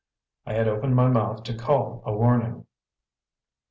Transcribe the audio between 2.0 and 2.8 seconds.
a warning.